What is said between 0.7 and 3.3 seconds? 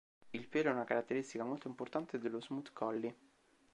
una caratteristica molto importante dello Smooth Collie.